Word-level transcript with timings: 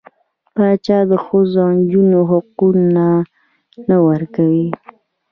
پاچا 0.55 0.99
د 1.11 1.13
ښځو 1.25 1.57
او 1.63 1.69
نجونـو 1.77 2.19
حقونه 2.31 3.05
نه 3.89 3.97
ورکوي. 4.07 4.67